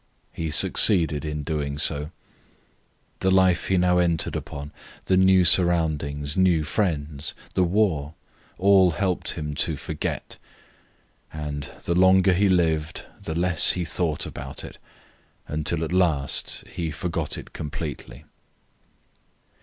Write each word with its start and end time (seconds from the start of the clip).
He 0.33 0.49
succeeded 0.49 1.23
in 1.23 1.43
doing 1.43 1.77
so. 1.77 2.09
The 3.19 3.29
life 3.29 3.67
he 3.67 3.75
was 3.75 3.81
now 3.81 3.99
entering 3.99 4.35
upon, 4.35 4.71
the 5.05 5.15
new 5.15 5.45
surroundings, 5.45 6.35
new 6.35 6.63
friends, 6.63 7.35
the 7.53 7.63
war, 7.63 8.15
all 8.57 8.89
helped 8.97 9.33
him 9.33 9.53
to 9.53 9.77
forget. 9.77 10.37
And 11.31 11.69
the 11.85 11.93
longer 11.93 12.33
he 12.33 12.49
lived, 12.49 13.05
the 13.21 13.35
less 13.35 13.73
he 13.73 13.85
thought 13.85 14.25
about 14.25 14.63
it, 14.63 14.79
until 15.47 15.83
at 15.83 15.93
last 15.93 16.63
he 16.67 16.89
forgot 16.89 17.37
it 17.37 17.53
completely. 17.53 18.23